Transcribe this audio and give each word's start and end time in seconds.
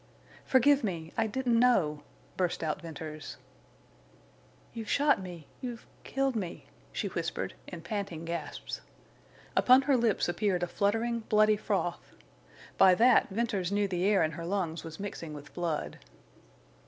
"Forgive 0.45 0.83
me! 0.83 1.13
I 1.15 1.27
didn't 1.27 1.59
know!" 1.59 2.01
burst 2.35 2.63
out 2.63 2.81
Venters. 2.81 3.37
"You 4.73 4.83
shot 4.83 5.21
me—you've 5.21 5.85
killed 6.03 6.35
me!" 6.35 6.65
she 6.91 7.07
whispered, 7.09 7.53
in 7.67 7.81
panting 7.83 8.25
gasps. 8.25 8.81
Upon 9.55 9.83
her 9.83 9.95
lips 9.95 10.27
appeared 10.27 10.63
a 10.63 10.67
fluttering, 10.67 11.19
bloody 11.29 11.55
froth. 11.55 12.13
By 12.79 12.95
that 12.95 13.29
Venters 13.29 13.71
knew 13.71 13.87
the 13.87 14.05
air 14.05 14.23
in 14.23 14.31
her 14.31 14.43
lungs 14.47 14.83
was 14.83 14.99
mixing 14.99 15.35
with 15.35 15.53
blood. 15.53 15.99